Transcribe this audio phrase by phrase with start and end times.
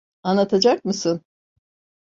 [0.23, 1.21] Anlatacak mısın?